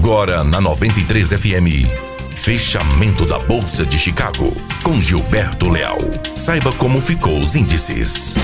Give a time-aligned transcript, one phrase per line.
[0.00, 1.90] Agora na 93 FM.
[2.30, 4.52] Fechamento da Bolsa de Chicago
[4.84, 5.98] com Gilberto Leal.
[6.36, 8.36] Saiba como ficou os índices.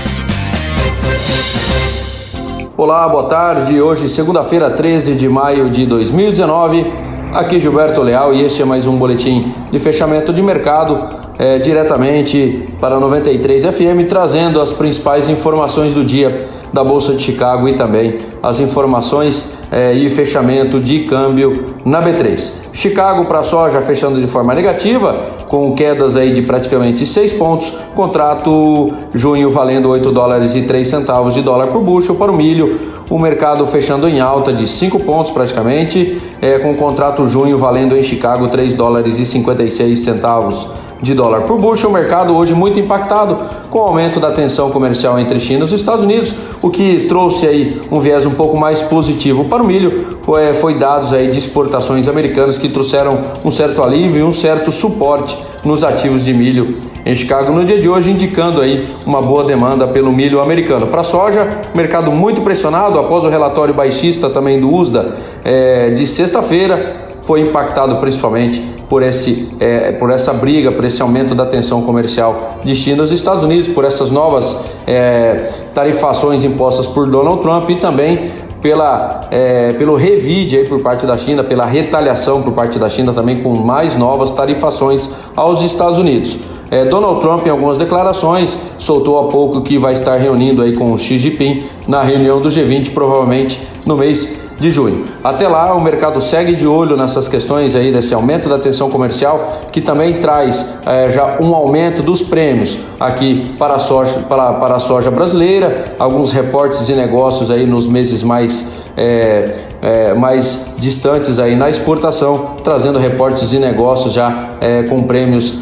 [2.75, 3.81] Olá, boa tarde.
[3.81, 6.91] Hoje, segunda-feira, 13 de maio de 2019.
[7.33, 10.99] Aqui Gilberto Leal e este é mais um boletim de fechamento de mercado
[11.37, 17.67] é, diretamente para 93 FM, trazendo as principais informações do dia da Bolsa de Chicago
[17.67, 22.53] e também as informações é, e fechamento de câmbio na B3.
[22.71, 27.73] Chicago para soja fechando de forma negativa, com quedas aí de praticamente 6 pontos.
[27.93, 32.95] Contrato junho valendo 8 dólares e 3 centavos de dólar por bushel para o milho.
[33.09, 37.97] O mercado fechando em alta de 5 pontos praticamente, é, com o contrato junho valendo
[37.97, 40.69] em Chicago 3 dólares e 56 centavos
[41.01, 41.89] de dólar por bushel.
[41.89, 43.37] O mercado hoje muito impactado
[43.69, 47.45] com o aumento da tensão comercial entre China e os Estados Unidos, o que trouxe
[47.45, 50.17] aí um viés um pouco mais positivo para o milho.
[50.21, 54.71] Foi, foi dados aí de exportações americanas que trouxeram um certo alívio e um certo
[54.71, 59.43] suporte nos ativos de milho em Chicago no dia de hoje, indicando aí uma boa
[59.43, 60.87] demanda pelo milho americano.
[60.87, 67.05] Para soja, mercado muito pressionado após o relatório baixista também do USDA é, de sexta-feira
[67.25, 72.59] foi impactado principalmente por, esse, é, por essa briga, por esse aumento da tensão comercial
[72.63, 77.77] de China aos Estados Unidos, por essas novas é, tarifações impostas por Donald Trump e
[77.77, 78.31] também
[78.65, 83.13] pela, é, pelo revide aí por parte da China, pela retaliação por parte da China
[83.13, 86.39] também com mais novas tarifações aos Estados Unidos.
[86.71, 90.97] É, Donald Trump, em algumas declarações, soltou há pouco que vai estar reunindo aí com
[90.97, 95.05] Xi Jinping na reunião do G20, provavelmente no mês de junho.
[95.23, 99.61] Até lá, o mercado segue de olho nessas questões aí desse aumento da tensão comercial,
[99.71, 104.75] que também traz é, já um aumento dos prêmios aqui para a soja, para, para
[104.75, 111.37] a soja brasileira, alguns reportes de negócios aí nos meses mais é, é, mais distantes
[111.37, 114.51] aí na exportação, trazendo reportes de negócios já
[114.89, 115.53] com prêmios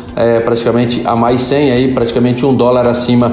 [0.45, 3.31] praticamente a mais 100 aí, praticamente um dólar acima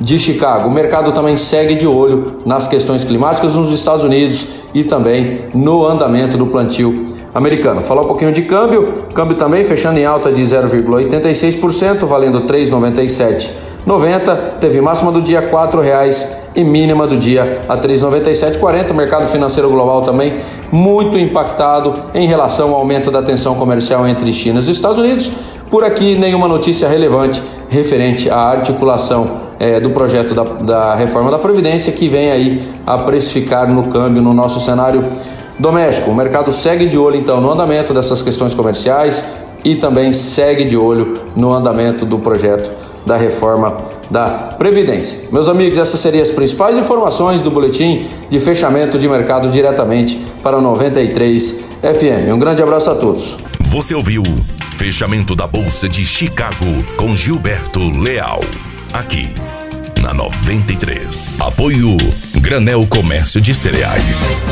[0.00, 0.68] de Chicago.
[0.68, 5.86] O mercado também segue de olho nas questões climáticas nos Estados Unidos e também no
[5.86, 7.80] andamento do plantio americano.
[7.80, 14.58] Falar um pouquinho de câmbio, câmbio também fechando em alta de 0,86%, valendo 3,97,90.
[14.60, 18.90] Teve máxima do dia R$ 4,00 e mínima do dia a 3,97,40.
[18.90, 20.38] O mercado financeiro global também
[20.70, 25.30] muito impactado em relação ao aumento da tensão comercial entre China e os Estados Unidos.
[25.70, 31.38] Por aqui, nenhuma notícia relevante referente à articulação é, do projeto da, da reforma da
[31.38, 35.04] Previdência que vem aí a precificar no câmbio no nosso cenário
[35.56, 36.10] doméstico.
[36.10, 39.24] O mercado segue de olho então no andamento dessas questões comerciais
[39.64, 42.72] e também segue de olho no andamento do projeto
[43.06, 43.76] da reforma
[44.10, 45.20] da Previdência.
[45.30, 50.60] Meus amigos, essas seriam as principais informações do boletim de fechamento de mercado diretamente para
[50.60, 52.32] 93 FM.
[52.34, 53.36] Um grande abraço a todos.
[53.60, 54.24] Você ouviu
[54.76, 58.40] Fechamento da Bolsa de Chicago com Gilberto Leal.
[58.92, 59.34] Aqui
[60.02, 61.38] na 93.
[61.40, 61.96] Apoio
[62.34, 64.42] Granel Comércio de Cereais.